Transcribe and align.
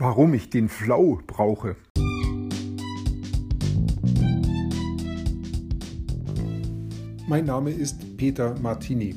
warum 0.00 0.32
ich 0.32 0.48
den 0.48 0.70
Flow 0.70 1.20
brauche. 1.26 1.76
Mein 7.28 7.44
Name 7.44 7.70
ist 7.70 8.16
Peter 8.16 8.58
Martini. 8.60 9.14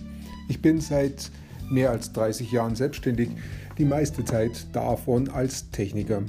Ich 0.50 0.62
bin 0.62 0.82
seit 0.82 1.32
mehr 1.72 1.90
als 1.90 2.12
30 2.12 2.52
Jahren 2.52 2.76
selbstständig, 2.76 3.30
die 3.78 3.86
meiste 3.86 4.26
Zeit 4.26 4.68
davon 4.74 5.30
als 5.30 5.72
Techniker. 5.72 6.22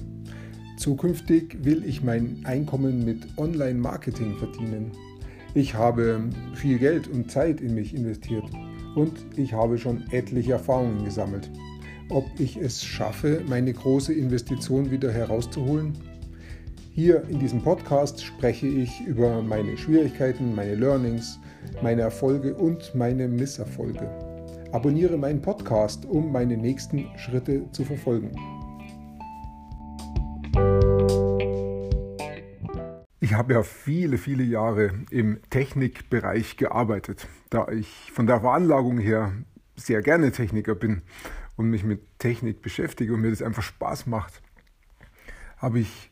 Zukünftig 0.79 1.65
will 1.65 1.85
ich 1.85 2.05
mein 2.05 2.41
Einkommen 2.45 3.05
mit 3.05 3.27
Online-Marketing 3.37 4.37
verdienen. 4.39 4.93
Ich 5.55 5.75
habe 5.75 6.31
viel 6.55 6.79
Geld 6.79 7.09
und 7.09 7.29
Zeit 7.29 7.61
in 7.61 7.75
mich 7.75 7.93
investiert 7.93 8.45
und 8.95 9.13
ich 9.37 9.53
habe 9.53 9.79
schon 9.79 10.05
etliche 10.13 10.53
Erfahrungen 10.53 11.05
gesammelt 11.05 11.51
ob 12.09 12.27
ich 12.39 12.57
es 12.57 12.85
schaffe, 12.85 13.43
meine 13.49 13.73
große 13.73 14.13
Investition 14.13 14.91
wieder 14.91 15.13
herauszuholen? 15.13 15.95
Hier 16.93 17.25
in 17.29 17.39
diesem 17.41 17.63
Podcast 17.63 18.25
spreche 18.25 18.67
ich 18.67 19.01
über 19.01 19.43
meine 19.43 19.77
Schwierigkeiten, 19.77 20.55
meine 20.55 20.75
Learnings, 20.75 21.41
meine 21.83 22.03
Erfolge 22.03 22.55
und 22.55 22.95
meine 22.95 23.27
Misserfolge. 23.27 24.09
Abonniere 24.73 25.17
meinen 25.17 25.43
Podcast, 25.43 26.05
um 26.05 26.31
meine 26.31 26.57
nächsten 26.57 27.07
Schritte 27.17 27.71
zu 27.73 27.85
verfolgen. 27.85 28.31
Ich 33.21 33.35
habe 33.35 33.55
ja 33.55 33.63
viele, 33.63 34.19
viele 34.19 34.45
Jahre 34.45 34.91
im 35.11 35.41
Technikbereich 35.51 36.57
gearbeitet, 36.57 37.27
da 37.51 37.69
ich 37.69 37.89
von 38.13 38.27
der 38.27 38.41
Veranlagung 38.41 38.99
her 38.99 39.33
sehr 39.77 40.03
gerne 40.03 40.31
Techniker 40.31 40.75
bin 40.75 41.03
und 41.57 41.71
mich 41.71 41.85
mit 41.85 42.19
Technik 42.19 42.63
beschäftige 42.63 43.15
und 43.15 43.21
mir 43.21 43.31
das 43.31 43.43
einfach 43.43 43.63
Spaß 43.63 44.07
macht, 44.07 44.43
habe 45.59 45.79
ich 45.81 46.11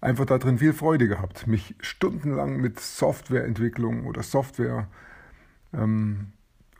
einfach 0.00 0.26
darin 0.26 0.58
viel 0.58 0.72
Freude 0.72 1.08
gehabt, 1.08 1.46
mich 1.46 1.74
stundenlang 1.80 2.60
mit 2.60 2.78
Softwareentwicklung 2.78 4.06
oder 4.06 4.22
Software 4.22 4.88
ähm, 5.72 6.32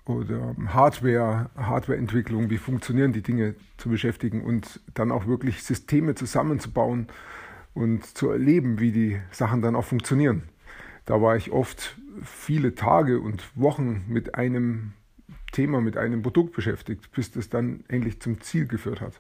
oder 0.05 0.55
Hardware, 0.67 1.51
Hardwareentwicklung, 1.57 2.51
wie 2.51 2.59
funktionieren 2.59 3.13
die 3.13 3.23
Dinge 3.23 3.55
zu 3.79 3.89
beschäftigen 3.89 4.43
und 4.43 4.81
dann 4.93 5.11
auch 5.11 5.27
wirklich 5.27 5.63
Systeme 5.63 6.15
zusammenzubauen 6.15 7.09
und 7.73 8.05
zu 8.05 8.29
erleben, 8.29 8.79
wie 8.79 8.93
die 8.93 9.21
Sachen 9.31 9.63
dann 9.63 9.75
auch 9.75 9.85
funktionieren. 9.85 10.43
Da 11.07 11.21
war 11.21 11.37
ich 11.37 11.51
oft 11.51 11.99
viele 12.23 12.75
Tage 12.75 13.21
und 13.21 13.43
Wochen 13.57 14.05
mit 14.09 14.35
einem 14.35 14.93
Thema, 15.55 15.81
mit 15.81 15.97
einem 15.97 16.23
Produkt 16.23 16.55
beschäftigt, 16.55 17.11
bis 17.13 17.31
das 17.31 17.49
dann 17.49 17.85
endlich 17.89 18.21
zum 18.21 18.41
Ziel 18.41 18.67
geführt 18.67 19.01
hat. 19.01 19.19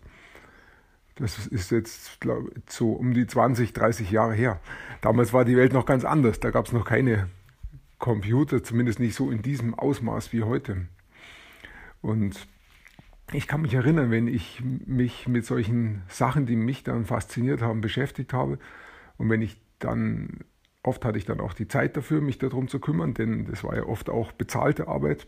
Das 1.16 1.46
ist 1.46 1.70
jetzt 1.70 2.20
glaube 2.20 2.50
ich, 2.54 2.72
so 2.72 2.92
um 2.92 3.14
die 3.14 3.27
20, 3.27 3.72
30 3.72 4.10
Jahre 4.10 4.34
her. 4.34 4.60
Damals 5.00 5.32
war 5.32 5.44
die 5.44 5.56
Welt 5.56 5.72
noch 5.72 5.86
ganz 5.86 6.05
anders. 6.05 6.40
Da 6.40 6.50
gab 6.50 6.66
es 6.66 6.72
noch 6.72 6.84
keine 6.84 7.28
Computer, 7.98 8.62
zumindest 8.62 8.98
nicht 8.98 9.14
so 9.14 9.30
in 9.30 9.40
diesem 9.40 9.74
Ausmaß 9.74 10.32
wie 10.32 10.42
heute. 10.42 10.88
Und 12.02 12.46
ich 13.32 13.46
kann 13.46 13.62
mich 13.62 13.74
erinnern, 13.74 14.10
wenn 14.10 14.27
ich 14.27 14.62
mich 14.62 15.28
mit 15.28 15.46
solchen 15.46 16.02
Sachen, 16.08 16.46
die 16.46 16.56
mich 16.56 16.82
dann 16.82 17.06
fasziniert 17.06 17.62
haben, 17.62 17.80
beschäftigt 17.80 18.32
habe 18.32 18.58
und 19.16 19.30
wenn 19.30 19.40
ich 19.40 19.56
dann, 19.78 20.40
oft 20.82 21.05
hatte 21.05 21.16
ich 21.16 21.24
dann 21.24 21.40
auch 21.40 21.55
die 21.55 21.68
Zeit 21.68 21.96
dafür, 21.96 22.20
mich 22.20 22.38
darum 22.38 22.68
zu 22.68 22.80
kümmern, 22.80 23.14
denn 23.14 23.46
das 23.46 23.64
war 23.64 23.74
ja 23.74 23.84
oft 23.84 24.10
auch 24.10 24.32
bezahlte 24.32 24.88
Arbeit 24.88 25.27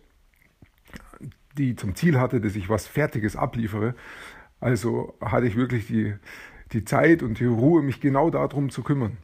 die 1.56 1.76
zum 1.76 1.94
Ziel 1.94 2.18
hatte, 2.18 2.40
dass 2.40 2.56
ich 2.56 2.68
was 2.68 2.86
Fertiges 2.86 3.36
abliefere. 3.36 3.94
Also 4.60 5.14
hatte 5.20 5.46
ich 5.46 5.56
wirklich 5.56 5.86
die, 5.86 6.14
die 6.72 6.84
Zeit 6.84 7.22
und 7.22 7.40
die 7.40 7.44
Ruhe, 7.44 7.82
mich 7.82 8.00
genau 8.00 8.30
darum 8.30 8.70
zu 8.70 8.82
kümmern. 8.82 9.16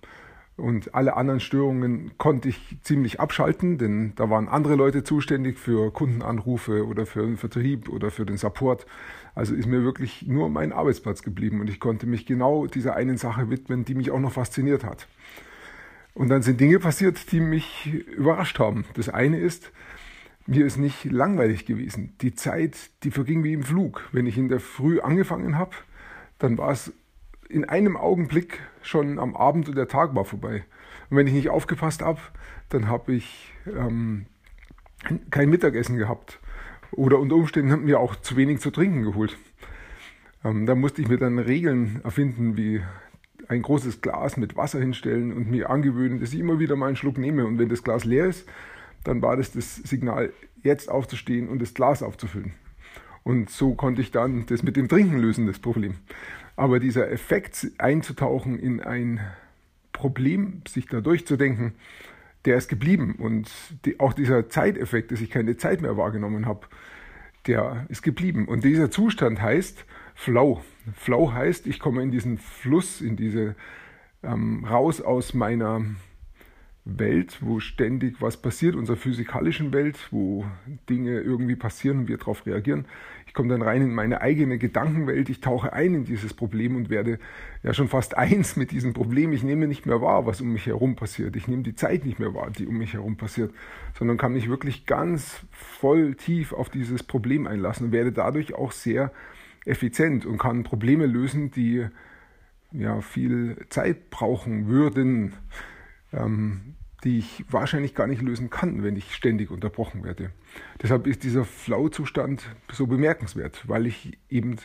Und 0.56 0.94
alle 0.94 1.16
anderen 1.16 1.40
Störungen 1.40 2.12
konnte 2.18 2.48
ich 2.48 2.76
ziemlich 2.82 3.20
abschalten, 3.20 3.78
denn 3.78 4.12
da 4.16 4.28
waren 4.28 4.48
andere 4.48 4.74
Leute 4.74 5.02
zuständig 5.02 5.58
für 5.58 5.90
Kundenanrufe 5.90 6.86
oder 6.86 7.06
für 7.06 7.22
den 7.22 7.38
Vertrieb 7.38 7.88
oder 7.88 8.10
für 8.10 8.26
den 8.26 8.36
Support. 8.36 8.86
Also 9.34 9.54
ist 9.54 9.66
mir 9.66 9.82
wirklich 9.82 10.26
nur 10.26 10.50
mein 10.50 10.72
Arbeitsplatz 10.72 11.22
geblieben 11.22 11.60
und 11.60 11.70
ich 11.70 11.80
konnte 11.80 12.06
mich 12.06 12.26
genau 12.26 12.66
dieser 12.66 12.94
einen 12.94 13.16
Sache 13.16 13.48
widmen, 13.48 13.86
die 13.86 13.94
mich 13.94 14.10
auch 14.10 14.20
noch 14.20 14.32
fasziniert 14.32 14.84
hat. 14.84 15.08
Und 16.14 16.28
dann 16.28 16.42
sind 16.42 16.60
Dinge 16.60 16.78
passiert, 16.78 17.32
die 17.32 17.40
mich 17.40 17.86
überrascht 17.86 18.58
haben. 18.58 18.84
Das 18.92 19.08
eine 19.08 19.38
ist, 19.38 19.72
mir 20.46 20.66
ist 20.66 20.76
nicht 20.76 21.04
langweilig 21.04 21.66
gewesen. 21.66 22.14
Die 22.20 22.34
Zeit, 22.34 22.90
die 23.04 23.10
verging 23.10 23.44
wie 23.44 23.52
im 23.52 23.62
Flug. 23.62 24.08
Wenn 24.12 24.26
ich 24.26 24.38
in 24.38 24.48
der 24.48 24.60
Früh 24.60 25.00
angefangen 25.00 25.56
habe, 25.56 25.72
dann 26.38 26.58
war 26.58 26.70
es 26.70 26.92
in 27.48 27.64
einem 27.64 27.96
Augenblick 27.96 28.60
schon 28.82 29.18
am 29.18 29.36
Abend 29.36 29.68
und 29.68 29.76
der 29.76 29.88
Tag 29.88 30.14
war 30.14 30.24
vorbei. 30.24 30.64
Und 31.10 31.16
wenn 31.16 31.26
ich 31.26 31.34
nicht 31.34 31.50
aufgepasst 31.50 32.02
habe, 32.02 32.20
dann 32.70 32.88
habe 32.88 33.12
ich 33.12 33.52
ähm, 33.66 34.26
kein 35.30 35.50
Mittagessen 35.50 35.98
gehabt. 35.98 36.40
Oder 36.92 37.18
unter 37.18 37.36
Umständen 37.36 37.72
haben 37.72 37.84
mir 37.84 38.00
auch 38.00 38.16
zu 38.16 38.36
wenig 38.36 38.60
zu 38.60 38.70
trinken 38.70 39.02
geholt. 39.02 39.36
Ähm, 40.44 40.66
da 40.66 40.74
musste 40.74 41.02
ich 41.02 41.08
mir 41.08 41.18
dann 41.18 41.38
Regeln 41.38 42.00
erfinden, 42.04 42.56
wie 42.56 42.82
ein 43.48 43.62
großes 43.62 44.00
Glas 44.00 44.36
mit 44.36 44.56
Wasser 44.56 44.80
hinstellen 44.80 45.32
und 45.32 45.50
mir 45.50 45.70
angewöhnen, 45.70 46.20
dass 46.20 46.32
ich 46.32 46.40
immer 46.40 46.58
wieder 46.58 46.76
mal 46.76 46.86
einen 46.86 46.96
Schluck 46.96 47.18
nehme. 47.18 47.46
Und 47.46 47.58
wenn 47.58 47.68
das 47.68 47.82
Glas 47.82 48.04
leer 48.04 48.26
ist, 48.26 48.48
dann 49.04 49.22
war 49.22 49.36
das 49.36 49.52
das 49.52 49.76
Signal, 49.76 50.32
jetzt 50.62 50.90
aufzustehen 50.90 51.48
und 51.48 51.60
das 51.60 51.74
Glas 51.74 52.02
aufzufüllen. 52.02 52.52
Und 53.24 53.50
so 53.50 53.74
konnte 53.74 54.00
ich 54.00 54.10
dann 54.10 54.46
das 54.46 54.62
mit 54.62 54.76
dem 54.76 54.88
Trinken 54.88 55.18
lösen, 55.18 55.46
das 55.46 55.58
Problem. 55.58 55.94
Aber 56.56 56.80
dieser 56.80 57.10
Effekt, 57.10 57.68
einzutauchen 57.78 58.58
in 58.58 58.80
ein 58.80 59.20
Problem, 59.92 60.62
sich 60.68 60.86
da 60.86 61.00
durchzudenken, 61.00 61.74
der 62.44 62.56
ist 62.56 62.68
geblieben. 62.68 63.16
Und 63.18 63.50
die, 63.84 64.00
auch 64.00 64.12
dieser 64.12 64.48
Zeiteffekt, 64.48 65.12
dass 65.12 65.20
ich 65.20 65.30
keine 65.30 65.56
Zeit 65.56 65.80
mehr 65.80 65.96
wahrgenommen 65.96 66.46
habe, 66.46 66.66
der 67.46 67.86
ist 67.88 68.02
geblieben. 68.02 68.46
Und 68.48 68.64
dieser 68.64 68.90
Zustand 68.90 69.40
heißt 69.40 69.84
Flow. 70.14 70.62
Flow 70.94 71.32
heißt, 71.32 71.66
ich 71.66 71.78
komme 71.78 72.02
in 72.02 72.10
diesen 72.10 72.38
Fluss, 72.38 73.00
in 73.00 73.16
diese 73.16 73.54
ähm, 74.22 74.64
raus 74.64 75.00
aus 75.00 75.34
meiner 75.34 75.84
Welt, 76.84 77.38
wo 77.40 77.60
ständig 77.60 78.20
was 78.20 78.36
passiert, 78.36 78.74
unserer 78.74 78.96
physikalischen 78.96 79.72
Welt, 79.72 80.08
wo 80.10 80.44
Dinge 80.90 81.20
irgendwie 81.20 81.54
passieren 81.54 82.00
und 82.00 82.08
wir 82.08 82.18
darauf 82.18 82.44
reagieren. 82.44 82.86
Ich 83.26 83.34
komme 83.34 83.50
dann 83.50 83.62
rein 83.62 83.82
in 83.82 83.94
meine 83.94 84.20
eigene 84.20 84.58
Gedankenwelt, 84.58 85.28
ich 85.30 85.40
tauche 85.40 85.72
ein 85.72 85.94
in 85.94 86.04
dieses 86.04 86.34
Problem 86.34 86.74
und 86.74 86.90
werde 86.90 87.20
ja 87.62 87.72
schon 87.72 87.86
fast 87.86 88.16
eins 88.18 88.56
mit 88.56 88.72
diesem 88.72 88.94
Problem. 88.94 89.32
Ich 89.32 89.44
nehme 89.44 89.68
nicht 89.68 89.86
mehr 89.86 90.00
wahr, 90.00 90.26
was 90.26 90.40
um 90.40 90.52
mich 90.52 90.66
herum 90.66 90.96
passiert. 90.96 91.36
Ich 91.36 91.46
nehme 91.46 91.62
die 91.62 91.76
Zeit 91.76 92.04
nicht 92.04 92.18
mehr 92.18 92.34
wahr, 92.34 92.50
die 92.50 92.66
um 92.66 92.76
mich 92.78 92.94
herum 92.94 93.16
passiert, 93.16 93.54
sondern 93.96 94.16
kann 94.16 94.32
mich 94.32 94.48
wirklich 94.48 94.84
ganz 94.84 95.40
voll 95.52 96.16
tief 96.16 96.52
auf 96.52 96.68
dieses 96.68 97.04
Problem 97.04 97.46
einlassen 97.46 97.86
und 97.86 97.92
werde 97.92 98.10
dadurch 98.10 98.54
auch 98.54 98.72
sehr 98.72 99.12
effizient 99.64 100.26
und 100.26 100.38
kann 100.38 100.64
Probleme 100.64 101.06
lösen, 101.06 101.52
die 101.52 101.86
ja 102.72 103.00
viel 103.02 103.66
Zeit 103.68 104.10
brauchen 104.10 104.66
würden 104.66 105.34
ähm, 106.12 106.76
die 107.04 107.18
ich 107.18 107.44
wahrscheinlich 107.48 107.94
gar 107.94 108.06
nicht 108.06 108.22
lösen 108.22 108.50
kann, 108.50 108.82
wenn 108.82 108.96
ich 108.96 109.14
ständig 109.14 109.50
unterbrochen 109.50 110.04
werde. 110.04 110.30
Deshalb 110.80 111.06
ist 111.06 111.24
dieser 111.24 111.44
Flow-Zustand 111.44 112.48
so 112.70 112.86
bemerkenswert, 112.86 113.68
weil 113.68 113.86
ich 113.86 114.18
eben 114.28 114.56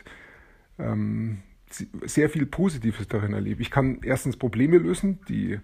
ähm, 0.78 1.42
sehr 1.70 2.30
viel 2.30 2.46
Positives 2.46 3.08
darin 3.08 3.32
erlebe. 3.32 3.62
Ich 3.62 3.70
kann 3.70 4.00
erstens 4.02 4.36
Probleme 4.36 4.78
lösen, 4.78 5.20
die 5.28 5.58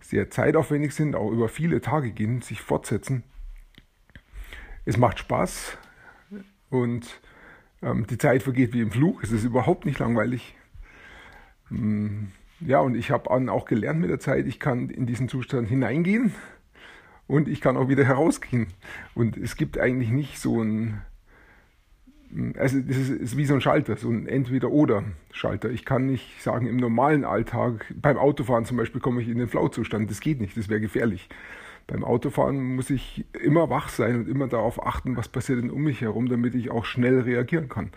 sehr 0.00 0.30
zeitaufwendig 0.30 0.94
sind, 0.94 1.14
auch 1.14 1.30
über 1.30 1.48
viele 1.48 1.80
Tage 1.80 2.12
gehen, 2.12 2.40
sich 2.40 2.60
fortsetzen. 2.60 3.24
Es 4.84 4.96
macht 4.96 5.18
Spaß 5.18 5.78
und 6.70 7.20
ähm, 7.82 8.06
die 8.06 8.18
Zeit 8.18 8.42
vergeht 8.42 8.72
wie 8.72 8.80
im 8.80 8.90
Flug. 8.90 9.22
Es 9.22 9.30
ist 9.30 9.44
überhaupt 9.44 9.86
nicht 9.86 9.98
langweilig. 9.98 10.56
Ähm, 11.70 12.32
ja, 12.66 12.80
und 12.80 12.94
ich 12.94 13.10
habe 13.10 13.30
auch 13.30 13.64
gelernt 13.64 14.00
mit 14.00 14.10
der 14.10 14.20
Zeit, 14.20 14.46
ich 14.46 14.60
kann 14.60 14.88
in 14.88 15.06
diesen 15.06 15.28
Zustand 15.28 15.68
hineingehen 15.68 16.34
und 17.26 17.48
ich 17.48 17.60
kann 17.60 17.76
auch 17.76 17.88
wieder 17.88 18.04
herausgehen. 18.04 18.68
Und 19.14 19.36
es 19.36 19.56
gibt 19.56 19.78
eigentlich 19.78 20.10
nicht 20.10 20.38
so 20.38 20.62
ein, 20.62 21.02
also 22.56 22.80
das 22.80 22.96
ist, 22.96 23.10
ist 23.10 23.36
wie 23.36 23.44
so 23.44 23.54
ein 23.54 23.60
Schalter, 23.60 23.96
so 23.96 24.10
ein 24.10 24.26
Entweder-Oder-Schalter. 24.26 25.70
Ich 25.70 25.84
kann 25.84 26.06
nicht 26.06 26.42
sagen, 26.42 26.66
im 26.66 26.76
normalen 26.76 27.24
Alltag, 27.24 27.86
beim 27.94 28.16
Autofahren 28.16 28.64
zum 28.64 28.76
Beispiel, 28.76 29.00
komme 29.00 29.22
ich 29.22 29.28
in 29.28 29.38
den 29.38 29.48
Flau-Zustand. 29.48 30.10
Das 30.10 30.20
geht 30.20 30.40
nicht, 30.40 30.56
das 30.56 30.68
wäre 30.68 30.80
gefährlich. 30.80 31.28
Beim 31.86 32.04
Autofahren 32.04 32.76
muss 32.76 32.90
ich 32.90 33.24
immer 33.42 33.68
wach 33.68 33.88
sein 33.88 34.16
und 34.16 34.28
immer 34.28 34.46
darauf 34.46 34.84
achten, 34.86 35.16
was 35.16 35.28
passiert 35.28 35.62
denn 35.62 35.70
um 35.70 35.82
mich 35.82 36.00
herum, 36.00 36.28
damit 36.28 36.54
ich 36.54 36.70
auch 36.70 36.84
schnell 36.84 37.20
reagieren 37.20 37.68
kann. 37.68 37.90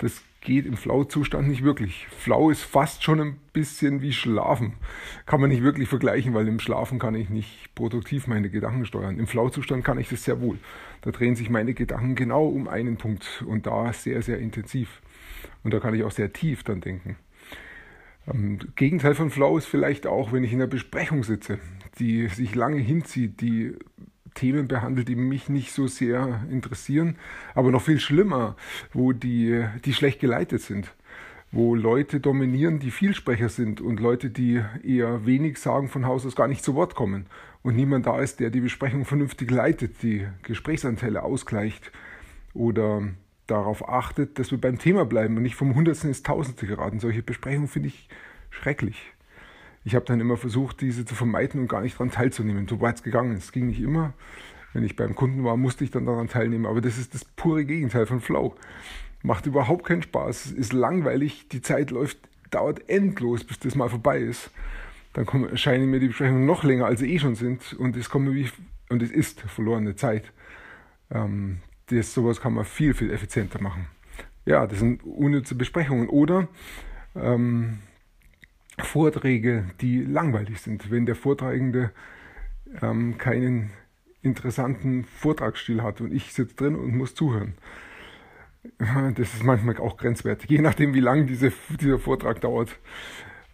Das 0.00 0.22
geht 0.40 0.64
im 0.64 0.78
Flow-Zustand 0.78 1.46
nicht 1.46 1.62
wirklich. 1.62 2.06
Flow 2.08 2.48
ist 2.48 2.62
fast 2.62 3.04
schon 3.04 3.20
ein 3.20 3.38
bisschen 3.52 4.00
wie 4.00 4.14
Schlafen. 4.14 4.74
Kann 5.26 5.40
man 5.42 5.50
nicht 5.50 5.62
wirklich 5.62 5.90
vergleichen, 5.90 6.32
weil 6.32 6.48
im 6.48 6.58
Schlafen 6.58 6.98
kann 6.98 7.14
ich 7.14 7.28
nicht 7.28 7.74
produktiv 7.74 8.26
meine 8.26 8.48
Gedanken 8.48 8.86
steuern. 8.86 9.18
Im 9.18 9.26
Flow-Zustand 9.26 9.84
kann 9.84 9.98
ich 9.98 10.08
das 10.08 10.24
sehr 10.24 10.40
wohl. 10.40 10.58
Da 11.02 11.10
drehen 11.10 11.36
sich 11.36 11.50
meine 11.50 11.74
Gedanken 11.74 12.14
genau 12.14 12.46
um 12.46 12.66
einen 12.66 12.96
Punkt 12.96 13.44
und 13.46 13.66
da 13.66 13.92
sehr, 13.92 14.22
sehr 14.22 14.38
intensiv. 14.38 15.02
Und 15.62 15.74
da 15.74 15.80
kann 15.80 15.94
ich 15.94 16.02
auch 16.02 16.10
sehr 16.10 16.32
tief 16.32 16.64
dann 16.64 16.80
denken. 16.80 17.16
Ähm, 18.26 18.58
Gegenteil 18.76 19.14
von 19.14 19.30
Flow 19.30 19.58
ist 19.58 19.66
vielleicht 19.66 20.06
auch, 20.06 20.32
wenn 20.32 20.44
ich 20.44 20.52
in 20.52 20.60
einer 20.60 20.66
Besprechung 20.66 21.24
sitze, 21.24 21.58
die 21.98 22.28
sich 22.28 22.54
lange 22.54 22.78
hinzieht, 22.78 23.42
die 23.42 23.74
Themen 24.34 24.68
behandelt, 24.68 25.08
die 25.08 25.16
mich 25.16 25.48
nicht 25.48 25.72
so 25.72 25.86
sehr 25.86 26.40
interessieren, 26.50 27.16
aber 27.54 27.70
noch 27.70 27.82
viel 27.82 28.00
schlimmer, 28.00 28.56
wo 28.92 29.12
die, 29.12 29.64
die 29.84 29.92
schlecht 29.92 30.20
geleitet 30.20 30.62
sind, 30.62 30.92
wo 31.52 31.74
Leute 31.74 32.20
dominieren, 32.20 32.78
die 32.78 32.90
Vielsprecher 32.90 33.48
sind 33.48 33.80
und 33.80 34.00
Leute, 34.00 34.30
die 34.30 34.62
eher 34.84 35.26
wenig 35.26 35.58
sagen 35.58 35.88
von 35.88 36.06
Haus 36.06 36.24
aus 36.26 36.36
gar 36.36 36.48
nicht 36.48 36.64
zu 36.64 36.74
Wort 36.74 36.94
kommen 36.94 37.26
und 37.62 37.76
niemand 37.76 38.06
da 38.06 38.20
ist, 38.20 38.40
der 38.40 38.50
die 38.50 38.60
Besprechung 38.60 39.04
vernünftig 39.04 39.50
leitet, 39.50 40.02
die 40.02 40.26
Gesprächsanteile 40.42 41.22
ausgleicht 41.22 41.92
oder 42.54 43.02
darauf 43.46 43.88
achtet, 43.88 44.38
dass 44.38 44.50
wir 44.50 44.60
beim 44.60 44.78
Thema 44.78 45.04
bleiben 45.04 45.36
und 45.36 45.42
nicht 45.42 45.56
vom 45.56 45.74
Hundertsten 45.74 46.08
ins 46.08 46.22
Tausendste 46.22 46.66
geraten. 46.66 47.00
Solche 47.00 47.22
Besprechungen 47.22 47.68
finde 47.68 47.88
ich 47.88 48.08
schrecklich. 48.50 49.12
Ich 49.84 49.94
habe 49.94 50.04
dann 50.04 50.20
immer 50.20 50.36
versucht, 50.36 50.80
diese 50.80 51.04
zu 51.04 51.14
vermeiden 51.14 51.60
und 51.60 51.68
gar 51.68 51.80
nicht 51.80 51.94
daran 51.94 52.10
teilzunehmen. 52.10 52.68
So 52.68 52.80
weit 52.80 52.96
es 52.96 53.02
gegangen 53.02 53.36
ist. 53.36 53.52
Ging 53.52 53.68
nicht 53.68 53.80
immer. 53.80 54.12
Wenn 54.72 54.84
ich 54.84 54.94
beim 54.94 55.14
Kunden 55.14 55.42
war, 55.44 55.56
musste 55.56 55.84
ich 55.84 55.90
dann 55.90 56.06
daran 56.06 56.28
teilnehmen. 56.28 56.66
Aber 56.66 56.80
das 56.80 56.98
ist 56.98 57.14
das 57.14 57.24
pure 57.24 57.64
Gegenteil 57.64 58.06
von 58.06 58.20
Flow. 58.20 58.54
Macht 59.22 59.46
überhaupt 59.46 59.84
keinen 59.84 60.02
Spaß, 60.02 60.52
ist 60.52 60.72
langweilig, 60.72 61.48
die 61.48 61.60
Zeit 61.60 61.90
läuft, 61.90 62.18
dauert 62.50 62.88
endlos, 62.88 63.44
bis 63.44 63.58
das 63.58 63.74
mal 63.74 63.90
vorbei 63.90 64.18
ist. 64.18 64.50
Dann 65.12 65.26
kommen, 65.26 65.50
erscheinen 65.50 65.90
mir 65.90 66.00
die 66.00 66.06
Besprechungen 66.08 66.46
noch 66.46 66.64
länger, 66.64 66.86
als 66.86 67.00
sie 67.00 67.12
eh 67.12 67.18
schon 67.18 67.34
sind. 67.34 67.74
Und 67.74 67.96
es 67.96 68.08
kommt 68.08 68.32
wie, 68.32 68.48
und 68.88 69.02
es 69.02 69.10
ist 69.10 69.40
verlorene 69.42 69.96
Zeit. 69.96 70.32
Ähm, 71.10 71.58
das, 71.86 72.14
sowas 72.14 72.40
kann 72.40 72.54
man 72.54 72.64
viel, 72.64 72.94
viel 72.94 73.10
effizienter 73.10 73.60
machen. 73.60 73.88
Ja, 74.46 74.66
das 74.66 74.78
sind 74.78 75.02
unnütze 75.02 75.54
Besprechungen. 75.54 76.08
Oder 76.08 76.48
ähm, 77.14 77.78
Vorträge, 78.80 79.70
die 79.80 80.02
langweilig 80.02 80.60
sind, 80.60 80.90
wenn 80.90 81.06
der 81.06 81.14
Vortragende 81.14 81.90
ähm, 82.82 83.18
keinen 83.18 83.70
interessanten 84.22 85.04
Vortragsstil 85.04 85.82
hat 85.82 86.00
und 86.00 86.12
ich 86.12 86.32
sitze 86.32 86.54
drin 86.54 86.74
und 86.76 86.96
muss 86.96 87.14
zuhören. 87.14 87.54
Das 89.14 89.34
ist 89.34 89.42
manchmal 89.42 89.78
auch 89.78 89.96
grenzwertig. 89.96 90.50
Je 90.50 90.60
nachdem, 90.60 90.92
wie 90.92 91.00
lang 91.00 91.26
diese, 91.26 91.50
dieser 91.80 91.98
Vortrag 91.98 92.42
dauert, 92.42 92.78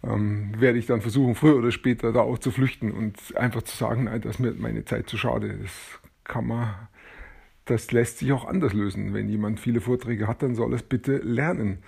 ähm, 0.03 0.53
werde 0.59 0.79
ich 0.79 0.87
dann 0.87 1.01
versuchen, 1.01 1.37
früher 1.37 1.57
oder 1.57 1.71
später 1.71 2.13
da 2.13 2.21
auch 2.21 2.39
zu 2.39 2.51
flüchten 2.51 2.91
und 2.91 3.37
einfach 3.37 3.63
zu 3.63 3.77
sagen, 3.77 4.05
nein, 4.05 4.21
das 4.21 4.37
ist 4.37 4.39
mir 4.41 4.53
meine 4.53 4.85
Zeit 4.85 5.09
zu 5.09 5.17
schade. 5.17 5.59
Das 5.63 6.01
kann 6.25 6.49
man, 6.49 6.75
das 7.67 7.93
lässt 7.93 8.19
sich 8.19 8.33
auch 8.33 8.47
anders 8.47 8.73
lösen. 8.73 9.15
Wenn 9.15 9.29
jemand 9.29 9.61
viele 9.61 9.81
Vorträge 9.81 10.27
hat, 10.27 10.43
dann 10.43 10.57
soll 10.57 10.75
es 10.75 10.83
bitte 10.83 11.19
lernen 11.19 11.79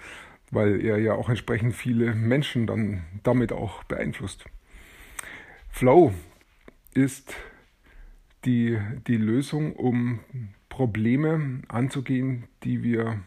weil 0.50 0.84
er 0.84 0.98
ja 0.98 1.14
auch 1.14 1.28
entsprechend 1.28 1.74
viele 1.74 2.14
Menschen 2.14 2.66
dann 2.66 3.02
damit 3.22 3.52
auch 3.52 3.84
beeinflusst. 3.84 4.44
Flow 5.68 6.12
ist 6.94 7.36
die, 8.44 8.78
die 9.06 9.16
Lösung, 9.16 9.74
um 9.74 10.20
Probleme 10.68 11.62
anzugehen, 11.68 12.44
die 12.62 12.82
wir, 12.82 13.20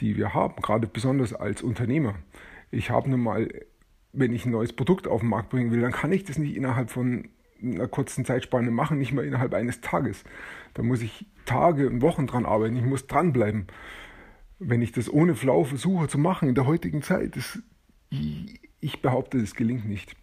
die 0.00 0.16
wir 0.16 0.34
haben, 0.34 0.60
gerade 0.62 0.86
besonders 0.86 1.32
als 1.32 1.62
Unternehmer. 1.62 2.14
Ich 2.70 2.90
habe 2.90 3.10
nun 3.10 3.20
mal, 3.20 3.48
wenn 4.12 4.32
ich 4.32 4.46
ein 4.46 4.52
neues 4.52 4.72
Produkt 4.72 5.08
auf 5.08 5.20
den 5.20 5.30
Markt 5.30 5.50
bringen 5.50 5.70
will, 5.70 5.80
dann 5.80 5.92
kann 5.92 6.12
ich 6.12 6.24
das 6.24 6.38
nicht 6.38 6.56
innerhalb 6.56 6.90
von 6.90 7.28
einer 7.62 7.88
kurzen 7.88 8.24
Zeitspanne 8.24 8.70
machen, 8.70 8.98
nicht 8.98 9.12
mal 9.12 9.24
innerhalb 9.24 9.54
eines 9.54 9.80
Tages. 9.80 10.24
Da 10.74 10.82
muss 10.82 11.02
ich 11.02 11.26
Tage 11.46 11.88
und 11.88 12.02
Wochen 12.02 12.26
dran 12.26 12.46
arbeiten, 12.46 12.76
ich 12.76 12.84
muss 12.84 13.06
dranbleiben 13.06 13.66
wenn 14.58 14.82
ich 14.82 14.92
das 14.92 15.12
ohne 15.12 15.34
Flau 15.34 15.64
versuche 15.64 16.08
zu 16.08 16.18
machen 16.18 16.48
in 16.48 16.54
der 16.54 16.66
heutigen 16.66 17.02
Zeit, 17.02 17.36
das, 17.36 17.58
ich 18.80 19.02
behaupte, 19.02 19.40
das 19.40 19.54
gelingt 19.54 19.88
nicht. 19.88 20.16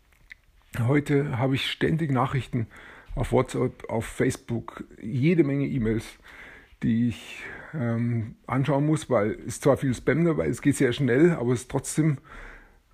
Heute 0.80 1.38
habe 1.38 1.56
ich 1.56 1.70
ständig 1.70 2.12
Nachrichten 2.12 2.68
auf 3.16 3.32
WhatsApp, 3.32 3.90
auf 3.90 4.06
Facebook, 4.06 4.84
jede 5.02 5.44
Menge 5.44 5.68
E-Mails, 5.68 6.06
die 6.82 7.10
ich 7.10 7.44
ähm, 7.74 8.36
anschauen 8.48 8.86
muss, 8.86 9.10
weil 9.10 9.38
es 9.48 9.62
zwar 9.62 9.78
viel 9.78 9.94
Spam 9.94 10.26
dabei 10.26 10.48
es 10.48 10.62
geht 10.62 10.76
sehr 10.76 10.94
schnell, 10.94 11.32
aber 11.32 11.54
es 11.54 11.68
trotzdem 11.68 12.18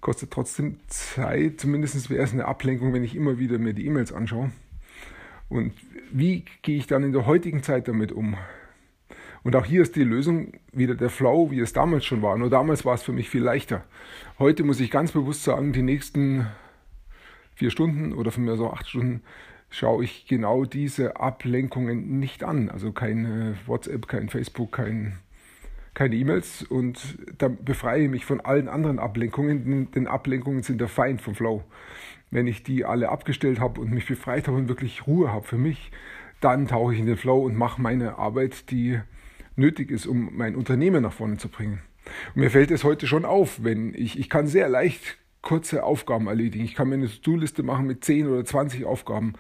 kostet 0.02 0.32
trotzdem 0.32 0.80
Zeit. 0.88 1.60
Zumindest 1.60 2.10
wäre 2.10 2.24
es 2.24 2.34
eine 2.34 2.46
Ablenkung, 2.46 2.94
wenn 2.94 3.04
ich 3.04 3.16
immer 3.16 3.40
wieder 3.40 3.58
mir 3.58 3.74
die 3.74 3.86
E-Mails 3.86 4.14
anschaue. 4.14 4.52
Und 5.50 5.74
wie 6.12 6.46
gehe 6.62 6.78
ich 6.78 6.88
dann 6.88 7.04
in 7.04 7.12
der 7.12 7.26
heutigen 7.26 7.64
Zeit 7.64 7.88
damit 7.88 8.12
um? 8.12 8.38
Und 9.44 9.56
auch 9.56 9.66
hier 9.66 9.82
ist 9.82 9.96
die 9.96 10.04
Lösung 10.04 10.54
wieder 10.74 10.96
der 10.96 11.10
Flow, 11.10 11.52
wie 11.52 11.60
es 11.60 11.74
damals 11.74 12.06
schon 12.06 12.22
war. 12.22 12.38
Nur 12.38 12.50
damals 12.50 12.86
war 12.86 12.96
es 12.96 13.04
für 13.04 13.14
mich 13.14 13.30
viel 13.30 13.44
leichter. 13.44 13.84
Heute 14.38 14.64
muss 14.64 14.80
ich 14.80 14.92
ganz 14.92 15.12
bewusst 15.12 15.44
sagen, 15.44 15.72
die 15.74 15.82
nächsten 15.82 16.48
vier 17.56 17.72
Stunden 17.72 18.14
oder 18.14 18.32
von 18.32 18.44
mir 18.44 18.58
so 18.58 18.72
acht 18.72 18.88
Stunden 18.88 19.22
schaue 19.70 20.04
ich 20.04 20.26
genau 20.26 20.66
diese 20.66 21.18
Ablenkungen 21.18 22.20
nicht 22.20 22.44
an. 22.44 22.70
Also 22.70 22.92
kein 22.92 23.58
WhatsApp, 23.66 24.08
kein 24.08 24.30
Facebook, 24.30 24.72
kein, 24.74 25.20
keine 25.94 26.16
E-Mails 26.16 26.64
und 26.64 27.18
dann 27.38 27.64
befreie 27.64 28.06
ich 28.06 28.10
mich 28.10 28.26
von 28.26 28.42
allen 28.42 28.68
anderen 28.68 29.00
Ablenkungen, 29.00 29.92
denn 29.92 30.08
Ablenkungen 30.08 30.64
sind 30.64 30.82
der 30.82 30.88
Feind 30.88 31.22
vom 31.22 31.36
Flow. 31.36 31.64
Wenn 32.32 32.48
ich 32.48 32.64
die 32.64 32.86
alle 32.86 33.10
abgestellt 33.10 33.60
habe 33.60 33.82
und 33.82 33.92
mich 33.92 34.08
befreit 34.08 34.48
habe 34.48 34.58
und 34.58 34.70
wirklich 34.70 35.08
Ruhe 35.08 35.32
habe 35.32 35.46
für 35.46 35.58
mich, 35.58 35.92
dann 36.42 36.68
tauche 36.68 36.94
ich 36.94 37.00
in 37.00 37.06
den 37.06 37.18
Flow 37.18 37.44
und 37.44 37.56
mache 37.56 37.82
meine 37.82 38.18
Arbeit, 38.18 38.72
die 38.72 39.00
nötig 39.60 39.92
ist, 39.92 40.08
um 40.08 40.32
mein 40.36 40.56
Unternehmen 40.56 41.04
nach 41.04 41.14
vorne 41.14 41.38
zu 41.38 41.50
bringen. 41.50 41.82
Und 42.34 42.42
mir 42.42 42.50
fällt 42.50 42.72
es 42.72 42.84
heute 42.84 43.06
schon 43.06 43.26
auf, 43.26 43.64
wenn 43.64 43.94
ich, 43.94 44.18
ich 44.18 44.30
kann 44.30 44.48
sehr 44.48 44.70
leicht 44.70 45.18
kurze 45.42 45.84
Aufgaben 45.84 46.28
erledigen. 46.28 46.66
Ich 46.66 46.76
kann 46.76 46.90
mir 46.90 46.96
eine 46.96 47.08
To-Do-Liste 47.08 47.64
machen 47.64 47.88
mit 47.88 48.04
10 48.04 48.28
oder 48.28 48.44
20 48.44 48.86
Aufgaben, 48.86 49.34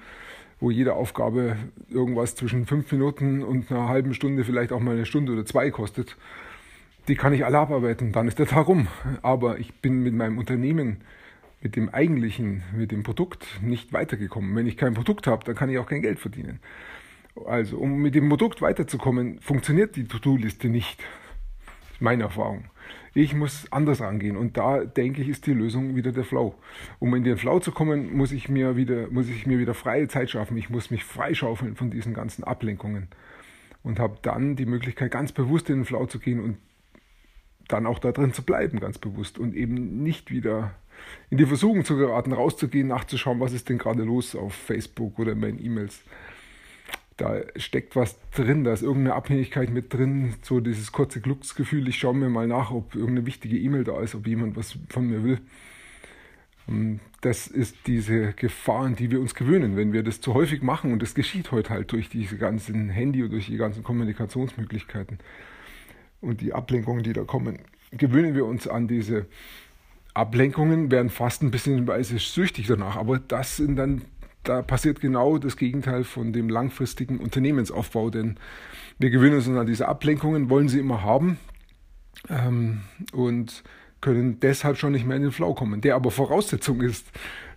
wo 0.59 0.71
jede 0.71 0.93
Aufgabe 0.93 1.57
irgendwas 1.89 2.35
zwischen 2.35 2.65
5 2.65 2.91
Minuten 2.91 3.43
und 3.43 3.71
einer 3.71 3.89
halben 3.89 4.13
Stunde, 4.13 4.43
vielleicht 4.43 4.71
auch 4.71 4.79
mal 4.79 4.95
eine 4.95 5.05
Stunde 5.05 5.33
oder 5.33 5.45
zwei 5.45 5.71
kostet. 5.71 6.17
Die 7.07 7.15
kann 7.15 7.33
ich 7.33 7.43
alle 7.43 7.57
abarbeiten, 7.57 8.11
dann 8.11 8.27
ist 8.27 8.39
der 8.39 8.45
Tag 8.45 8.67
rum. 8.67 8.87
Aber 9.21 9.59
ich 9.59 9.73
bin 9.75 10.03
mit 10.03 10.13
meinem 10.13 10.37
Unternehmen, 10.37 10.97
mit 11.61 11.75
dem 11.75 11.89
eigentlichen, 11.89 12.63
mit 12.75 12.91
dem 12.91 13.03
Produkt 13.03 13.45
nicht 13.61 13.91
weitergekommen. 13.93 14.55
Wenn 14.55 14.67
ich 14.67 14.77
kein 14.77 14.93
Produkt 14.93 15.27
habe, 15.27 15.43
dann 15.43 15.55
kann 15.55 15.69
ich 15.69 15.77
auch 15.79 15.87
kein 15.87 16.01
Geld 16.01 16.19
verdienen. 16.19 16.59
Also, 17.45 17.77
um 17.77 18.01
mit 18.01 18.15
dem 18.15 18.29
Produkt 18.29 18.61
weiterzukommen, 18.61 19.39
funktioniert 19.39 19.95
die 19.95 20.07
To-Do-Liste 20.07 20.69
nicht. 20.69 20.99
Das 20.99 21.95
ist 21.95 22.01
meine 22.01 22.23
Erfahrung. 22.23 22.65
Ich 23.13 23.33
muss 23.33 23.71
anders 23.71 24.01
rangehen 24.01 24.37
und 24.37 24.57
da 24.57 24.85
denke 24.85 25.21
ich, 25.21 25.29
ist 25.29 25.47
die 25.47 25.53
Lösung 25.53 25.95
wieder 25.95 26.11
der 26.11 26.23
Flow. 26.23 26.55
Um 26.99 27.15
in 27.15 27.23
den 27.23 27.37
Flow 27.37 27.59
zu 27.59 27.71
kommen, 27.71 28.15
muss 28.15 28.31
ich 28.31 28.49
mir 28.49 28.75
wieder, 28.75 29.09
muss 29.09 29.27
ich 29.27 29.47
mir 29.47 29.59
wieder 29.59 29.73
freie 29.73 30.07
Zeit 30.07 30.29
schaffen. 30.29 30.57
Ich 30.57 30.69
muss 30.69 30.91
mich 30.91 31.03
freischaufeln 31.03 31.75
von 31.75 31.89
diesen 31.89 32.13
ganzen 32.13 32.43
Ablenkungen 32.43 33.07
und 33.83 33.99
habe 33.99 34.17
dann 34.21 34.55
die 34.55 34.65
Möglichkeit, 34.65 35.11
ganz 35.11 35.31
bewusst 35.31 35.69
in 35.69 35.77
den 35.77 35.85
Flow 35.85 36.05
zu 36.05 36.19
gehen 36.19 36.39
und 36.39 36.57
dann 37.67 37.85
auch 37.85 37.99
da 37.99 38.11
drin 38.11 38.33
zu 38.33 38.43
bleiben, 38.43 38.79
ganz 38.79 38.97
bewusst 38.97 39.39
und 39.39 39.55
eben 39.55 40.03
nicht 40.03 40.31
wieder 40.31 40.75
in 41.29 41.37
die 41.37 41.45
Versuchung 41.45 41.85
zu 41.85 41.97
geraten, 41.97 42.33
rauszugehen, 42.33 42.87
nachzuschauen, 42.87 43.39
was 43.39 43.53
ist 43.53 43.69
denn 43.69 43.77
gerade 43.77 44.03
los 44.03 44.35
auf 44.35 44.53
Facebook 44.53 45.17
oder 45.17 45.31
in 45.31 45.39
meinen 45.39 45.63
E-Mails 45.63 46.03
da 47.19 47.41
steckt 47.55 47.95
was 47.95 48.17
drin, 48.31 48.63
da 48.63 48.73
ist 48.73 48.81
irgendeine 48.81 49.15
Abhängigkeit 49.15 49.69
mit 49.69 49.93
drin, 49.93 50.35
so 50.41 50.59
dieses 50.59 50.91
kurze 50.91 51.21
Glücksgefühl, 51.21 51.87
ich 51.87 51.97
schaue 51.97 52.15
mir 52.15 52.29
mal 52.29 52.47
nach, 52.47 52.71
ob 52.71 52.95
irgendeine 52.95 53.25
wichtige 53.25 53.57
E-Mail 53.57 53.83
da 53.83 53.99
ist, 54.01 54.15
ob 54.15 54.25
jemand 54.25 54.55
was 54.55 54.77
von 54.89 55.07
mir 55.07 55.23
will. 55.23 55.39
Ähm, 56.69 56.99
das 57.21 57.47
ist 57.47 57.75
diese 57.87 58.33
Gefahren, 58.33 58.95
die 58.95 59.11
wir 59.11 59.19
uns 59.19 59.35
gewöhnen, 59.35 59.75
wenn 59.75 59.91
wir 59.91 60.03
das 60.03 60.21
zu 60.21 60.33
häufig 60.33 60.61
machen. 60.61 60.93
Und 60.93 61.01
das 61.01 61.13
geschieht 61.13 61.51
heute 61.51 61.71
halt 61.71 61.91
durch 61.91 62.07
diese 62.07 62.37
ganzen 62.37 62.89
Handy 62.89 63.23
und 63.23 63.31
durch 63.31 63.47
die 63.47 63.57
ganzen 63.57 63.83
Kommunikationsmöglichkeiten. 63.83 65.19
Und 66.21 66.39
die 66.39 66.53
Ablenkungen, 66.53 67.03
die 67.03 67.13
da 67.13 67.23
kommen, 67.23 67.59
gewöhnen 67.91 68.35
wir 68.35 68.45
uns 68.45 68.67
an 68.67 68.87
diese 68.87 69.25
Ablenkungen, 70.13 70.91
werden 70.91 71.09
fast 71.09 71.43
ein 71.43 71.51
bisschen 71.51 71.87
weise 71.87 72.17
süchtig 72.19 72.67
danach, 72.67 72.95
aber 72.95 73.19
das 73.19 73.57
sind 73.57 73.75
dann 73.75 74.03
da 74.49 74.63
passiert 74.63 74.99
genau 74.99 75.37
das 75.37 75.57
Gegenteil 75.57 76.03
von 76.03 76.33
dem 76.33 76.49
langfristigen 76.49 77.19
Unternehmensaufbau, 77.19 78.09
denn 78.09 78.37
wir 78.97 79.11
gewöhnen 79.11 79.35
uns 79.35 79.47
an 79.47 79.67
diese 79.67 79.87
Ablenkungen, 79.87 80.49
wollen 80.49 80.67
sie 80.67 80.79
immer 80.79 81.03
haben 81.03 81.37
ähm, 82.29 82.81
und 83.13 83.63
können 84.01 84.39
deshalb 84.39 84.77
schon 84.77 84.93
nicht 84.93 85.05
mehr 85.05 85.17
in 85.17 85.23
den 85.23 85.31
Flow 85.31 85.53
kommen, 85.53 85.81
der 85.81 85.95
aber 85.95 86.09
Voraussetzung 86.09 86.81
ist, 86.81 87.11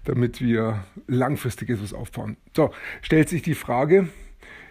damit 0.05 0.43
wir 0.43 0.85
langfristig 1.07 1.71
etwas 1.71 1.95
aufbauen. 1.95 2.37
So, 2.55 2.73
stellt 3.01 3.31
sich 3.31 3.41
die 3.41 3.55
Frage, 3.55 4.09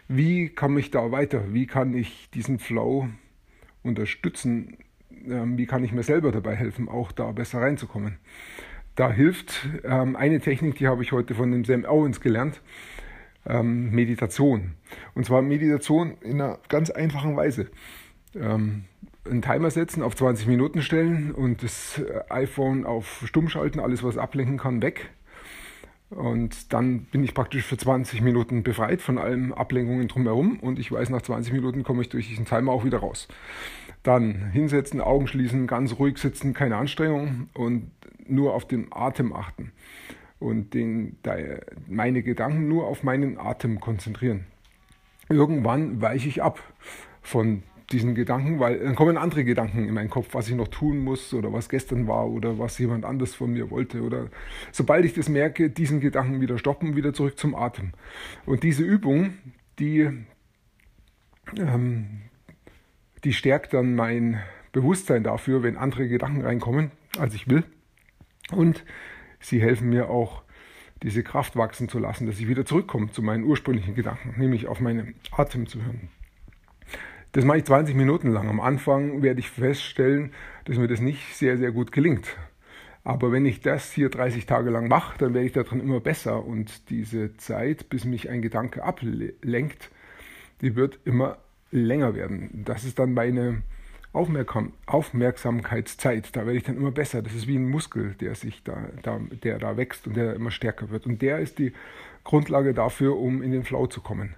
wie 0.08 0.50
kann 0.50 0.78
ich 0.78 0.92
da 0.92 1.12
weiter, 1.12 1.54
wie 1.54 1.66
kann 1.66 1.96
ich 1.96 2.30
diesen 2.36 2.60
Flow 2.60 3.10
unterstützen, 3.82 4.78
ähm, 5.26 5.58
wie 5.58 5.66
kann 5.66 5.84
ich 5.84 5.92
mir 5.92 6.04
selber 6.04 6.32
dabei 6.32 6.56
helfen, 6.56 6.88
auch 6.88 7.12
da 7.12 7.32
besser 7.32 7.62
reinzukommen. 7.62 8.20
Da 8.96 9.12
hilft 9.12 9.68
ähm, 9.84 10.16
eine 10.16 10.40
Technik, 10.40 10.76
die 10.76 10.88
habe 10.88 11.04
ich 11.04 11.12
heute 11.12 11.34
von 11.34 11.52
dem 11.52 11.64
Sam 11.64 11.86
Owens 11.86 12.20
gelernt, 12.20 12.62
ähm, 13.46 13.92
Meditation. 13.92 14.74
Und 15.16 15.26
zwar 15.26 15.42
Meditation 15.42 16.18
in 16.22 16.42
einer 16.42 16.60
ganz 16.68 16.90
einfachen 16.90 17.36
Weise. 17.36 17.70
Ähm, 18.36 18.86
einen 19.30 19.42
Timer 19.42 19.70
setzen, 19.70 20.04
auf 20.04 20.16
20 20.16 20.48
Minuten 20.48 20.82
stellen 20.82 21.32
und 21.32 21.64
das 21.64 22.00
äh, 22.00 22.22
iPhone 22.30 22.86
auf 22.86 23.24
Stumm 23.26 23.50
schalten, 23.50 23.80
alles 23.80 24.04
was 24.04 24.18
ablenken 24.18 24.58
kann, 24.58 24.82
weg. 24.82 25.12
Und 26.10 26.74
dann 26.74 27.06
bin 27.06 27.24
ich 27.24 27.34
praktisch 27.34 27.64
für 27.64 27.78
20 27.78 28.22
Minuten 28.22 28.64
befreit 28.64 29.02
von 29.02 29.18
allen 29.18 29.54
Ablenkungen 29.54 30.10
drumherum 30.10 30.60
und 30.60 30.78
ich 30.78 30.92
weiß, 30.92 31.10
nach 31.10 31.22
20 31.22 31.54
Minuten 31.54 31.84
komme 31.84 32.02
ich 32.02 32.10
durch 32.10 32.28
diesen 32.28 32.46
Timer 32.46 32.74
auch 32.74 32.84
wieder 32.84 32.98
raus. 32.98 33.30
Dann 34.04 34.52
hinsetzen, 34.52 35.00
Augen 35.00 35.28
schließen, 35.28 35.68
ganz 35.68 35.98
ruhig 36.00 36.18
sitzen, 36.18 36.54
keine 36.54 36.76
Anstrengung 36.76 37.48
und 37.54 37.92
nur 38.28 38.54
auf 38.54 38.68
den 38.68 38.88
Atem 38.92 39.34
achten 39.34 39.72
und 40.40 40.74
den, 40.74 41.18
meine 41.88 42.24
Gedanken 42.24 42.68
nur 42.68 42.88
auf 42.88 43.04
meinen 43.04 43.38
Atem 43.38 43.80
konzentrieren. 43.80 44.46
Irgendwann 45.30 46.02
weiche 46.02 46.28
ich 46.28 46.42
ab 46.42 46.62
von 47.22 47.64
diesen 47.92 48.16
Gedanken, 48.16 48.60
weil 48.60 48.80
dann 48.80 48.96
kommen 48.96 49.18
andere 49.18 49.44
Gedanken 49.44 49.88
in 49.88 49.94
meinen 49.94 50.10
Kopf, 50.10 50.30
was 50.34 50.50
ich 50.50 50.56
noch 50.56 50.68
tun 50.68 51.00
muss 51.00 51.34
oder 51.34 51.52
was 51.54 51.70
gestern 51.70 52.08
war 52.08 52.28
oder 52.28 52.58
was 52.58 52.78
jemand 52.78 53.06
anders 53.06 53.36
von 53.36 53.52
mir 53.52 53.70
wollte. 53.70 54.02
Oder 54.02 54.28
sobald 54.72 55.06
ich 55.06 55.14
das 55.14 55.30
merke, 55.30 55.70
diesen 55.70 56.00
Gedanken 56.00 56.42
wieder 56.42 56.58
stoppen, 56.58 56.96
wieder 56.96 57.14
zurück 57.14 57.38
zum 57.38 57.56
Atem. 57.56 57.92
Und 58.46 58.64
diese 58.64 58.84
Übung, 58.84 59.34
die, 59.80 60.10
ähm, 61.58 62.22
die 63.24 63.34
stärkt 63.34 63.74
dann 63.74 63.96
mein 63.96 64.42
Bewusstsein 64.72 65.24
dafür, 65.24 65.64
wenn 65.64 65.78
andere 65.78 66.08
Gedanken 66.08 66.42
reinkommen, 66.42 66.92
als 67.20 67.36
ich 67.36 67.50
will. 67.50 67.64
Und 68.52 68.84
sie 69.40 69.62
helfen 69.62 69.90
mir 69.90 70.10
auch, 70.10 70.44
diese 71.04 71.24
Kraft 71.24 71.56
wachsen 71.56 71.90
zu 71.90 71.98
lassen, 71.98 72.28
dass 72.28 72.40
ich 72.40 72.48
wieder 72.48 72.66
zurückkomme 72.66 73.12
zu 73.12 73.24
meinen 73.24 73.44
ursprünglichen 73.44 73.96
Gedanken, 73.96 74.40
nämlich 74.40 74.68
auf 74.68 74.80
meinen 74.80 75.16
Atem 75.32 75.66
zu 75.66 75.84
hören. 75.84 76.10
Das 77.32 77.46
mache 77.46 77.60
ich 77.60 77.66
20 77.66 77.96
Minuten 77.96 78.30
lang. 78.30 78.50
Am 78.50 78.60
Anfang 78.60 79.24
werde 79.24 79.40
ich 79.40 79.50
feststellen, 79.50 80.32
dass 80.66 80.78
mir 80.78 80.88
das 80.88 81.00
nicht 81.00 81.36
sehr, 81.36 81.58
sehr 81.58 81.72
gut 81.72 81.92
gelingt. 81.92 82.36
Aber 83.04 83.32
wenn 83.32 83.46
ich 83.46 83.62
das 83.62 83.92
hier 83.92 84.10
30 84.10 84.46
Tage 84.46 84.70
lang 84.70 84.88
mache, 84.88 85.18
dann 85.18 85.34
werde 85.34 85.48
ich 85.48 85.54
daran 85.54 85.80
immer 85.80 86.02
besser. 86.02 86.46
Und 86.46 86.90
diese 86.90 87.36
Zeit, 87.38 87.90
bis 87.90 88.06
mich 88.06 88.30
ein 88.30 88.42
Gedanke 88.42 88.84
ablenkt, 88.84 89.90
die 90.62 90.76
wird 90.76 91.00
immer 91.06 91.38
länger 91.72 92.14
werden. 92.16 92.64
Das 92.66 92.84
ist 92.84 93.00
dann 93.00 93.14
meine 93.14 93.64
Aufmerksam 94.14 94.74
Aufmerksamkeitszeit. 94.86 96.36
Da 96.36 96.46
werde 96.46 96.58
ich 96.58 96.64
dann 96.64 96.78
immer 96.78 96.92
besser. 96.92 97.22
Das 97.22 97.34
ist 97.34 97.48
wie 97.48 97.56
ein 97.56 97.70
Muskel, 97.70 98.16
der 98.20 98.36
sich 98.36 98.64
da, 98.64 98.90
da, 99.04 99.20
der 99.44 99.58
da 99.58 99.78
wächst 99.78 100.08
und 100.08 100.18
der 100.18 100.34
immer 100.36 100.52
stärker 100.52 100.90
wird. 100.90 101.06
Und 101.06 101.22
der 101.22 101.40
ist 101.40 101.60
die 101.60 101.74
Grundlage 102.24 102.74
dafür, 102.74 103.18
um 103.18 103.42
in 103.42 103.52
den 103.52 103.64
Flow 103.64 103.88
zu 103.88 104.02
kommen. 104.02 104.36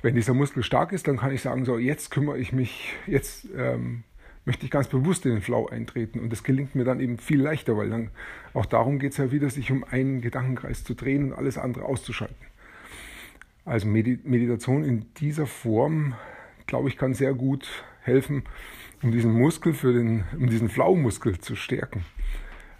Wenn 0.00 0.14
dieser 0.14 0.34
Muskel 0.34 0.62
stark 0.62 0.92
ist, 0.92 1.08
dann 1.08 1.18
kann 1.18 1.32
ich 1.32 1.42
sagen, 1.42 1.64
so 1.64 1.78
jetzt 1.78 2.10
kümmere 2.10 2.38
ich 2.38 2.52
mich, 2.52 2.92
jetzt 3.06 3.46
ähm, 3.56 4.04
möchte 4.44 4.64
ich 4.64 4.70
ganz 4.70 4.88
bewusst 4.88 5.24
in 5.24 5.32
den 5.32 5.42
Flow 5.42 5.66
eintreten. 5.66 6.20
Und 6.20 6.30
das 6.30 6.42
gelingt 6.42 6.74
mir 6.74 6.84
dann 6.84 7.00
eben 7.00 7.18
viel 7.18 7.40
leichter, 7.40 7.76
weil 7.76 7.90
dann 7.90 8.10
auch 8.54 8.66
darum 8.66 8.98
geht 8.98 9.12
es 9.12 9.18
ja 9.18 9.30
wieder, 9.30 9.50
sich 9.50 9.70
um 9.70 9.84
einen 9.84 10.20
Gedankenkreis 10.20 10.84
zu 10.84 10.94
drehen 10.94 11.32
und 11.32 11.38
alles 11.38 11.58
andere 11.58 11.84
auszuschalten. 11.84 12.36
Also 13.64 13.86
Meditation 13.86 14.82
in 14.82 15.06
dieser 15.18 15.46
Form, 15.46 16.14
glaube 16.66 16.88
ich, 16.88 16.96
kann 16.96 17.14
sehr 17.14 17.34
gut 17.34 17.68
helfen, 18.02 18.44
um 19.02 19.12
diesen 19.12 19.32
Muskel 19.32 19.74
für 19.74 19.92
den, 19.92 20.24
um 20.38 20.48
diesen 20.48 20.68
Flow-Muskel 20.68 21.38
zu 21.38 21.56
stärken. 21.56 22.04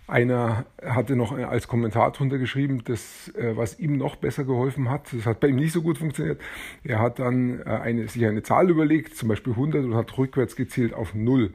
Einer 0.09 0.67
hatte 0.85 1.17
noch 1.17 1.33
als 1.33 1.69
Kommentar 1.69 2.13
drunter 2.13 2.39
geschrieben, 2.39 2.83
dass, 2.85 3.29
äh, 3.35 3.57
was 3.57 3.79
ihm 3.79 3.97
noch 3.97 4.17
besser 4.17 4.45
geholfen 4.45 4.91
hat. 4.91 5.13
Das 5.13 5.27
hat 5.27 5.41
bei 5.41 5.49
ihm 5.49 5.57
nicht 5.57 5.73
so 5.73 5.81
gut 5.81 5.97
funktioniert. 5.97 6.41
Er 6.83 6.99
hat 6.99 7.19
dann 7.19 7.61
äh, 7.61 7.65
eine, 7.65 8.09
sich 8.09 8.27
eine 8.27 8.43
Zahl 8.43 8.69
überlegt, 8.69 9.17
zum 9.17 9.29
Beispiel 9.29 9.53
100, 9.53 9.85
und 9.85 9.95
hat 9.95 10.19
rückwärts 10.19 10.57
gezielt 10.57 10.93
auf 10.93 11.15
0. 11.15 11.55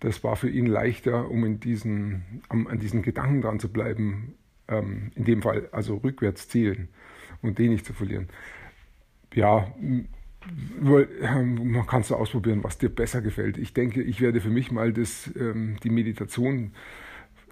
Das 0.00 0.22
war 0.22 0.36
für 0.36 0.48
ihn 0.48 0.66
leichter, 0.66 1.30
um 1.30 1.44
in 1.44 1.60
diesen, 1.60 2.42
an 2.48 2.78
diesen 2.78 3.02
Gedanken 3.02 3.42
dran 3.42 3.58
zu 3.58 3.70
bleiben. 3.70 4.34
Ähm, 4.68 5.10
in 5.14 5.24
dem 5.24 5.42
Fall 5.42 5.68
also 5.72 5.96
rückwärts 5.96 6.48
zählen 6.48 6.88
und 7.42 7.58
den 7.58 7.72
nicht 7.72 7.84
zu 7.84 7.92
verlieren. 7.92 8.28
Ja, 9.34 9.74
man 10.80 11.86
kann 11.86 12.02
es 12.02 12.12
ausprobieren, 12.12 12.62
was 12.62 12.78
dir 12.78 12.88
besser 12.88 13.22
gefällt. 13.22 13.58
Ich 13.58 13.72
denke, 13.72 14.02
ich 14.02 14.20
werde 14.20 14.40
für 14.40 14.50
mich 14.50 14.70
mal 14.70 14.92
das, 14.92 15.30
ähm, 15.38 15.76
die 15.82 15.90
Meditation 15.90 16.72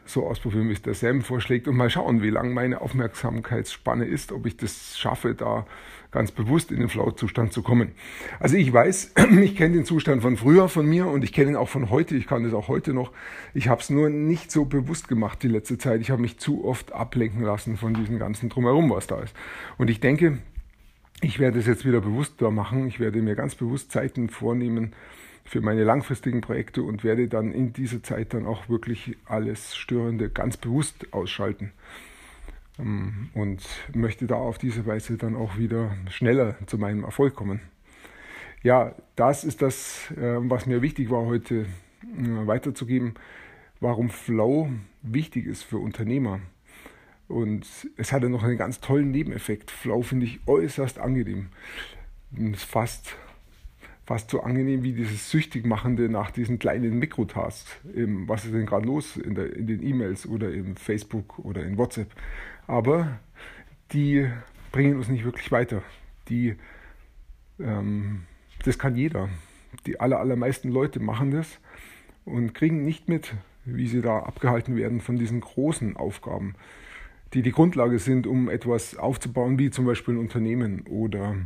so 0.05 0.27
ausprobieren, 0.27 0.69
wie 0.69 0.73
es 0.73 0.83
der 0.83 0.95
Sam 0.95 1.23
vorschlägt 1.23 1.69
und 1.69 1.77
mal 1.77 1.91
schauen, 1.91 2.23
wie 2.23 2.31
lang 2.31 2.53
meine 2.53 2.81
Aufmerksamkeitsspanne 2.81 4.05
ist, 4.05 4.33
ob 4.33 4.47
ich 4.47 4.57
das 4.57 4.99
schaffe, 4.99 5.35
da 5.35 5.67
ganz 6.11 6.31
bewusst 6.31 6.71
in 6.71 6.81
den 6.81 6.89
Flow-Zustand 6.89 7.53
zu 7.53 7.63
kommen. 7.63 7.93
Also 8.39 8.57
ich 8.57 8.73
weiß, 8.73 9.15
ich 9.41 9.57
kenne 9.57 9.77
den 9.77 9.85
Zustand 9.85 10.23
von 10.23 10.37
früher 10.37 10.69
von 10.69 10.87
mir 10.87 11.07
und 11.07 11.25
ich 11.25 11.33
kenne 11.33 11.53
ihn 11.53 11.57
auch 11.57 11.69
von 11.69 11.89
heute, 11.89 12.17
ich 12.17 12.27
kann 12.27 12.45
das 12.45 12.53
auch 12.53 12.69
heute 12.69 12.93
noch. 12.93 13.13
Ich 13.55 13.69
habe 13.69 13.81
es 13.81 13.91
nur 13.91 14.11
nicht 14.11 14.53
so 14.53 14.67
bewusst 14.67 15.09
gemacht 15.09 15.43
die 15.43 15.49
letzte 15.49 15.79
Zeit. 15.79 16.01
Ich 16.01 16.11
habe 16.11 16.21
mich 16.21 16.39
zu 16.39 16.65
oft 16.65 16.93
ablenken 16.93 17.43
lassen 17.43 17.77
von 17.77 17.95
diesem 17.95 18.19
ganzen 18.19 18.51
Drumherum, 18.51 18.91
was 18.91 19.07
da 19.07 19.21
ist. 19.21 19.35
Und 19.79 19.89
ich 19.89 20.01
denke, 20.01 20.39
ich 21.23 21.38
werde 21.38 21.61
es 21.61 21.67
jetzt 21.67 21.87
wieder 21.87 22.00
bewusster 22.00 22.50
machen. 22.50 22.87
Ich 22.87 23.00
werde 23.00 23.23
mir 23.23 23.35
ganz 23.35 23.55
bewusst 23.55 23.93
Zeiten 23.93 24.29
vornehmen, 24.29 24.93
für 25.45 25.61
meine 25.61 25.85
langfristigen 25.85 26.41
Projekte 26.41 26.83
und 26.83 27.05
werde 27.05 27.29
dann 27.29 27.52
in 27.52 27.73
dieser 27.73 28.02
Zeit 28.02 28.33
dann 28.35 28.47
auch 28.47 28.69
wirklich 28.69 29.17
alles 29.26 29.75
Störende 29.76 30.31
ganz 30.31 30.57
bewusst 30.57 31.12
ausschalten. 31.12 31.73
Ähm, 32.79 33.31
und 33.35 33.62
möchte 33.95 34.26
da 34.26 34.37
auf 34.37 34.59
diese 34.59 34.87
Weise 34.87 35.17
dann 35.17 35.37
auch 35.37 35.59
wieder 35.59 35.97
schneller 36.11 36.57
zu 36.67 36.79
meinem 36.79 37.05
Erfolg 37.05 37.35
kommen. 37.35 37.61
Ja, 38.62 38.95
das 39.17 39.45
ist 39.45 39.62
das, 39.62 40.11
äh, 40.12 40.38
was 40.38 40.67
mir 40.67 40.83
wichtig 40.83 41.11
war 41.11 41.26
heute 41.26 41.67
äh, 42.02 42.47
weiterzugeben, 42.47 43.14
warum 43.81 44.11
Flow 44.11 44.71
wichtig 45.02 45.47
ist 45.47 45.64
für 45.64 45.79
Unternehmer. 45.79 46.41
Und 47.29 47.67
es 47.97 48.12
hatte 48.12 48.29
noch 48.29 48.43
einen 48.43 48.59
ganz 48.59 48.81
tollen 48.81 49.11
Nebeneffekt. 49.11 49.71
Flow 49.71 50.02
finde 50.02 50.26
ich 50.26 50.41
äußerst 50.47 50.99
angenehm. 50.99 51.49
Ist 52.37 52.64
fast 52.64 53.17
fast 54.05 54.31
so 54.31 54.41
angenehm 54.43 54.83
wie 54.83 54.93
dieses 54.93 55.31
Süchtigmachende 55.31 56.09
nach 56.09 56.31
diesen 56.31 56.59
kleinen 56.59 56.99
Mikrotasks. 56.99 57.79
was 58.26 58.45
ist 58.45 58.52
denn 58.52 58.67
gerade 58.67 58.87
los 58.87 59.17
in, 59.17 59.35
der, 59.35 59.55
in 59.55 59.67
den 59.67 59.83
E-Mails 59.83 60.26
oder 60.26 60.52
im 60.52 60.76
Facebook 60.76 61.38
oder 61.38 61.64
in 61.64 61.79
WhatsApp? 61.79 62.11
Aber 62.67 63.19
die 63.93 64.29
bringen 64.73 64.97
uns 64.97 65.09
nicht 65.09 65.25
wirklich 65.25 65.50
weiter. 65.52 65.83
Die, 66.29 66.57
ähm, 67.61 68.25
das 68.64 68.79
kann 68.79 68.97
jeder. 68.97 69.29
Die 69.87 70.00
aller, 70.00 70.19
allermeisten 70.19 70.69
Leute 70.69 71.00
machen 71.00 71.31
das 71.31 71.59
und 72.25 72.55
kriegen 72.55 72.85
nicht 72.85 73.09
mit, 73.09 73.35
wie 73.64 73.87
sie 73.87 74.02
da 74.02 74.21
abgehalten 74.21 74.76
werden 74.76 75.00
von 75.00 75.17
diesen 75.17 75.41
großen 75.41 75.97
Aufgaben, 75.97 76.55
die 77.35 77.43
die 77.43 77.53
Grundlage 77.53 77.99
sind, 77.99 78.27
um 78.27 78.49
etwas 78.49 78.97
aufzubauen, 78.97 79.59
wie 79.59 79.71
zum 79.71 79.87
Beispiel 79.87 80.15
ein 80.15 80.21
Unternehmen 80.21 80.83
oder 80.89 81.37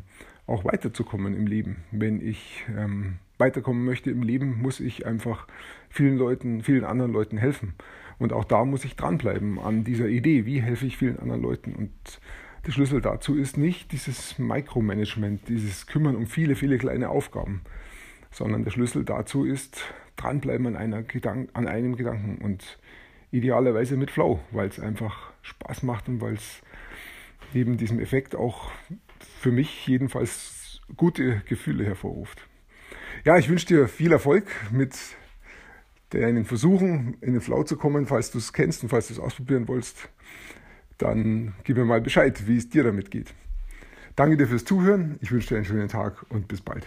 auch 0.46 0.64
weiterzukommen 0.64 1.36
im 1.36 1.46
Leben. 1.46 1.84
Wenn 1.90 2.20
ich 2.20 2.64
ähm, 2.76 3.16
weiterkommen 3.38 3.84
möchte 3.84 4.10
im 4.10 4.22
Leben, 4.22 4.60
muss 4.62 4.80
ich 4.80 5.06
einfach 5.06 5.46
vielen 5.88 6.16
Leuten, 6.16 6.62
vielen 6.62 6.84
anderen 6.84 7.12
Leuten 7.12 7.38
helfen. 7.38 7.74
Und 8.18 8.32
auch 8.32 8.44
da 8.44 8.64
muss 8.64 8.84
ich 8.84 8.96
dranbleiben 8.96 9.58
an 9.58 9.84
dieser 9.84 10.08
Idee, 10.08 10.46
wie 10.46 10.62
helfe 10.62 10.86
ich 10.86 10.96
vielen 10.96 11.18
anderen 11.18 11.42
Leuten. 11.42 11.74
Und 11.74 11.92
der 12.66 12.72
Schlüssel 12.72 13.00
dazu 13.00 13.36
ist 13.36 13.58
nicht 13.58 13.92
dieses 13.92 14.38
Micromanagement, 14.38 15.48
dieses 15.48 15.86
Kümmern 15.86 16.16
um 16.16 16.26
viele, 16.26 16.56
viele 16.56 16.78
kleine 16.78 17.10
Aufgaben, 17.10 17.60
sondern 18.30 18.64
der 18.64 18.70
Schlüssel 18.70 19.04
dazu 19.04 19.44
ist 19.44 19.84
dranbleiben 20.16 20.66
an, 20.66 20.76
einer 20.76 21.02
Gedank 21.02 21.50
an 21.52 21.68
einem 21.68 21.94
Gedanken 21.94 22.42
und 22.42 22.78
idealerweise 23.30 23.96
mit 23.96 24.10
Flow, 24.10 24.40
weil 24.50 24.68
es 24.68 24.80
einfach 24.80 25.32
Spaß 25.42 25.82
macht 25.82 26.08
und 26.08 26.20
weil 26.20 26.34
es 26.34 26.62
neben 27.52 27.76
diesem 27.76 28.00
Effekt 28.00 28.34
auch 28.34 28.70
für 29.40 29.52
mich 29.52 29.86
jedenfalls 29.86 30.80
gute 30.96 31.42
Gefühle 31.48 31.84
hervorruft. 31.84 32.46
Ja, 33.24 33.36
ich 33.38 33.48
wünsche 33.48 33.66
dir 33.66 33.88
viel 33.88 34.12
Erfolg 34.12 34.46
mit 34.70 34.96
deinen 36.10 36.44
Versuchen, 36.44 37.16
in 37.20 37.32
den 37.32 37.40
Flow 37.40 37.64
zu 37.64 37.76
kommen. 37.76 38.06
Falls 38.06 38.30
du 38.30 38.38
es 38.38 38.52
kennst 38.52 38.82
und 38.82 38.88
falls 38.88 39.08
du 39.08 39.14
es 39.14 39.20
ausprobieren 39.20 39.68
willst, 39.68 40.08
dann 40.98 41.54
gib 41.64 41.76
mir 41.76 41.84
mal 41.84 42.00
Bescheid, 42.00 42.46
wie 42.46 42.56
es 42.56 42.68
dir 42.68 42.84
damit 42.84 43.10
geht. 43.10 43.34
Danke 44.14 44.36
dir 44.36 44.46
fürs 44.46 44.64
Zuhören. 44.64 45.18
Ich 45.20 45.30
wünsche 45.32 45.48
dir 45.48 45.56
einen 45.56 45.64
schönen 45.64 45.88
Tag 45.88 46.24
und 46.30 46.48
bis 46.48 46.60
bald. 46.60 46.86